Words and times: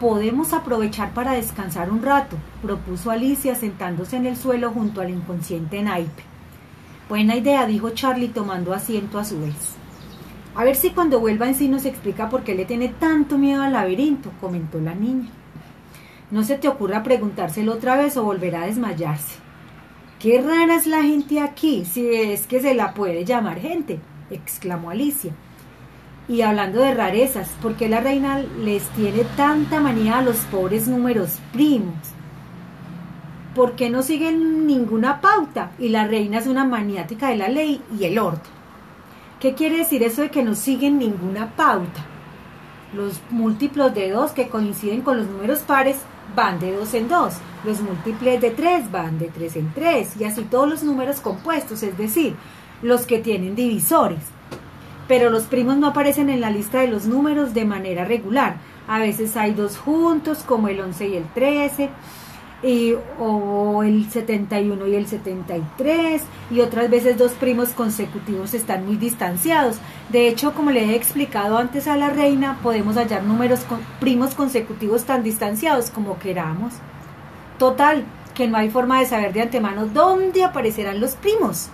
Podemos 0.00 0.52
aprovechar 0.52 1.14
para 1.14 1.32
descansar 1.32 1.90
un 1.90 2.02
rato, 2.02 2.36
propuso 2.60 3.10
Alicia 3.10 3.54
sentándose 3.54 4.16
en 4.16 4.26
el 4.26 4.36
suelo 4.36 4.70
junto 4.70 5.00
al 5.00 5.08
inconsciente 5.08 5.82
naipe. 5.82 6.22
Buena 7.08 7.34
idea, 7.34 7.66
dijo 7.66 7.90
Charlie 7.90 8.28
tomando 8.28 8.74
asiento 8.74 9.18
a 9.18 9.24
su 9.24 9.40
vez. 9.40 9.74
A 10.54 10.64
ver 10.64 10.76
si 10.76 10.90
cuando 10.90 11.18
vuelva 11.18 11.48
en 11.48 11.54
sí 11.54 11.68
nos 11.68 11.86
explica 11.86 12.28
por 12.28 12.42
qué 12.42 12.54
le 12.54 12.66
tiene 12.66 12.88
tanto 12.88 13.38
miedo 13.38 13.62
al 13.62 13.72
laberinto, 13.72 14.32
comentó 14.38 14.80
la 14.80 14.94
niña. 14.94 15.30
No 16.30 16.42
se 16.44 16.58
te 16.58 16.68
ocurra 16.68 17.02
preguntárselo 17.02 17.72
otra 17.72 17.96
vez 17.96 18.18
o 18.18 18.24
volverá 18.24 18.64
a 18.64 18.66
desmayarse. 18.66 19.36
Qué 20.18 20.42
rara 20.42 20.74
es 20.74 20.86
la 20.86 21.02
gente 21.02 21.40
aquí, 21.40 21.86
si 21.86 22.06
es 22.06 22.46
que 22.46 22.60
se 22.60 22.74
la 22.74 22.92
puede 22.92 23.24
llamar 23.24 23.60
gente, 23.60 24.00
exclamó 24.30 24.90
Alicia. 24.90 25.32
Y 26.28 26.42
hablando 26.42 26.80
de 26.80 26.92
rarezas, 26.92 27.48
¿por 27.62 27.76
qué 27.76 27.88
la 27.88 28.00
reina 28.00 28.40
les 28.58 28.82
tiene 28.90 29.22
tanta 29.36 29.78
manía 29.78 30.18
a 30.18 30.22
los 30.22 30.38
pobres 30.38 30.88
números 30.88 31.38
primos? 31.52 31.94
¿Por 33.54 33.76
qué 33.76 33.90
no 33.90 34.02
siguen 34.02 34.66
ninguna 34.66 35.20
pauta? 35.20 35.70
Y 35.78 35.88
la 35.88 36.08
reina 36.08 36.38
es 36.38 36.48
una 36.48 36.64
maniática 36.64 37.28
de 37.28 37.36
la 37.36 37.48
ley 37.48 37.80
y 37.96 38.04
el 38.04 38.18
orden. 38.18 38.42
¿Qué 39.38 39.54
quiere 39.54 39.78
decir 39.78 40.02
eso 40.02 40.22
de 40.22 40.30
que 40.30 40.42
no 40.42 40.56
siguen 40.56 40.98
ninguna 40.98 41.54
pauta? 41.54 42.04
Los 42.92 43.20
múltiplos 43.30 43.94
de 43.94 44.10
2 44.10 44.32
que 44.32 44.48
coinciden 44.48 45.02
con 45.02 45.18
los 45.18 45.28
números 45.28 45.60
pares 45.60 45.98
van 46.34 46.58
de 46.58 46.74
2 46.74 46.94
en 46.94 47.08
2. 47.08 47.34
Los 47.64 47.80
múltiples 47.80 48.40
de 48.40 48.50
3 48.50 48.90
van 48.90 49.18
de 49.18 49.28
3 49.28 49.56
en 49.56 49.72
3. 49.72 50.20
Y 50.20 50.24
así 50.24 50.42
todos 50.42 50.68
los 50.68 50.82
números 50.82 51.20
compuestos, 51.20 51.84
es 51.84 51.96
decir, 51.96 52.34
los 52.82 53.06
que 53.06 53.20
tienen 53.20 53.54
divisores 53.54 54.35
pero 55.08 55.30
los 55.30 55.44
primos 55.44 55.76
no 55.76 55.88
aparecen 55.88 56.30
en 56.30 56.40
la 56.40 56.50
lista 56.50 56.80
de 56.80 56.88
los 56.88 57.06
números 57.06 57.54
de 57.54 57.64
manera 57.64 58.04
regular. 58.04 58.56
A 58.88 58.98
veces 58.98 59.36
hay 59.36 59.52
dos 59.52 59.78
juntos, 59.78 60.44
como 60.46 60.68
el 60.68 60.80
11 60.80 61.08
y 61.08 61.16
el 61.16 61.24
13, 61.24 61.90
y, 62.62 62.94
o 63.20 63.82
el 63.82 64.10
71 64.10 64.86
y 64.86 64.94
el 64.94 65.06
73, 65.06 66.22
y 66.50 66.60
otras 66.60 66.90
veces 66.90 67.18
dos 67.18 67.32
primos 67.32 67.70
consecutivos 67.70 68.54
están 68.54 68.86
muy 68.86 68.96
distanciados. 68.96 69.76
De 70.10 70.28
hecho, 70.28 70.54
como 70.54 70.70
le 70.70 70.84
he 70.84 70.96
explicado 70.96 71.58
antes 71.58 71.86
a 71.86 71.96
la 71.96 72.10
reina, 72.10 72.58
podemos 72.62 72.96
hallar 72.96 73.22
números 73.24 73.60
con, 73.60 73.80
primos 74.00 74.34
consecutivos 74.34 75.04
tan 75.04 75.22
distanciados 75.22 75.90
como 75.90 76.18
queramos. 76.18 76.74
Total, 77.58 78.04
que 78.34 78.48
no 78.48 78.58
hay 78.58 78.70
forma 78.70 79.00
de 79.00 79.06
saber 79.06 79.32
de 79.32 79.42
antemano 79.42 79.86
dónde 79.86 80.44
aparecerán 80.44 81.00
los 81.00 81.14
primos. 81.14 81.70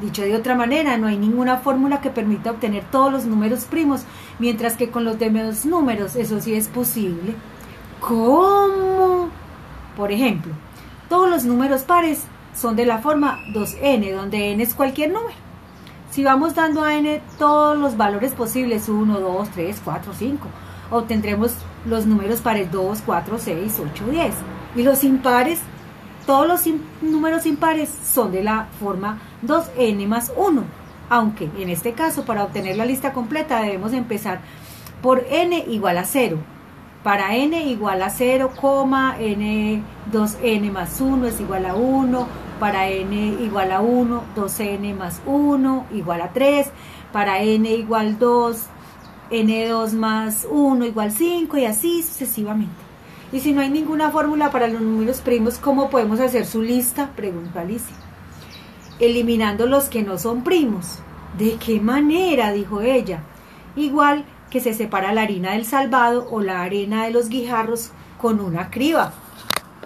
Dicho 0.00 0.22
de 0.22 0.34
otra 0.34 0.54
manera, 0.56 0.98
no 0.98 1.06
hay 1.06 1.16
ninguna 1.16 1.58
fórmula 1.58 2.00
que 2.00 2.10
permita 2.10 2.50
obtener 2.50 2.84
todos 2.90 3.12
los 3.12 3.26
números 3.26 3.64
primos, 3.64 4.02
mientras 4.38 4.76
que 4.76 4.90
con 4.90 5.04
los 5.04 5.18
demás 5.18 5.64
números 5.64 6.16
eso 6.16 6.40
sí 6.40 6.54
es 6.54 6.66
posible. 6.68 7.34
¿Cómo? 8.00 9.28
Por 9.96 10.10
ejemplo, 10.10 10.52
todos 11.08 11.30
los 11.30 11.44
números 11.44 11.82
pares 11.82 12.24
son 12.54 12.74
de 12.74 12.86
la 12.86 12.98
forma 12.98 13.38
2n, 13.52 14.14
donde 14.14 14.52
n 14.52 14.62
es 14.62 14.74
cualquier 14.74 15.12
número. 15.12 15.36
Si 16.10 16.24
vamos 16.24 16.54
dando 16.54 16.82
a 16.82 16.94
n 16.94 17.22
todos 17.38 17.78
los 17.78 17.96
valores 17.96 18.32
posibles, 18.32 18.88
1, 18.88 19.20
2, 19.20 19.48
3, 19.50 19.80
4, 19.84 20.12
5, 20.12 20.48
obtendremos 20.90 21.52
los 21.86 22.06
números 22.06 22.40
pares 22.40 22.70
2, 22.70 23.02
4, 23.06 23.38
6, 23.38 23.80
8, 23.92 24.04
10. 24.10 24.34
Y 24.76 24.82
los 24.82 25.04
impares 25.04 25.60
todos 26.26 26.46
los 26.46 26.62
números 27.02 27.46
impares 27.46 27.90
son 27.90 28.32
de 28.32 28.42
la 28.42 28.68
forma 28.80 29.20
2n 29.46 30.06
más 30.06 30.32
1, 30.36 30.62
aunque 31.10 31.50
en 31.58 31.68
este 31.68 31.92
caso 31.92 32.24
para 32.24 32.44
obtener 32.44 32.76
la 32.76 32.86
lista 32.86 33.12
completa 33.12 33.60
debemos 33.60 33.92
empezar 33.92 34.40
por 35.02 35.24
n 35.30 35.64
igual 35.68 35.98
a 35.98 36.04
0. 36.04 36.38
Para 37.02 37.36
n 37.36 37.62
igual 37.64 38.02
a 38.02 38.08
0, 38.08 38.50
n 39.18 39.82
2n 40.10 40.72
más 40.72 41.00
1 41.00 41.26
es 41.26 41.40
igual 41.40 41.66
a 41.66 41.74
1, 41.74 42.26
para 42.58 42.88
n 42.88 43.14
igual 43.42 43.72
a 43.72 43.82
1, 43.82 44.22
2n 44.34 44.96
más 44.96 45.20
1 45.26 45.86
igual 45.92 46.22
a 46.22 46.32
3, 46.32 46.68
para 47.12 47.42
n 47.42 47.70
igual 47.70 48.18
2, 48.18 48.56
n2 49.30 49.92
más 49.92 50.46
1 50.50 50.86
igual 50.86 51.12
5 51.12 51.58
y 51.58 51.64
así 51.66 52.02
sucesivamente. 52.02 52.93
Y 53.34 53.40
si 53.40 53.52
no 53.52 53.62
hay 53.62 53.68
ninguna 53.68 54.12
fórmula 54.12 54.52
para 54.52 54.68
los 54.68 54.80
números 54.80 55.20
primos, 55.20 55.58
¿cómo 55.58 55.90
podemos 55.90 56.20
hacer 56.20 56.46
su 56.46 56.62
lista? 56.62 57.10
Preguntó 57.16 57.58
Alicia. 57.58 57.96
Eliminando 59.00 59.66
los 59.66 59.86
que 59.86 60.04
no 60.04 60.18
son 60.18 60.44
primos. 60.44 61.00
¿De 61.36 61.56
qué 61.56 61.80
manera? 61.80 62.52
dijo 62.52 62.80
ella. 62.80 63.24
Igual 63.74 64.24
que 64.50 64.60
se 64.60 64.72
separa 64.72 65.12
la 65.12 65.22
harina 65.22 65.54
del 65.54 65.66
salvado 65.66 66.28
o 66.30 66.42
la 66.42 66.62
arena 66.62 67.06
de 67.06 67.10
los 67.10 67.28
guijarros 67.28 67.90
con 68.18 68.38
una 68.38 68.70
criba. 68.70 69.12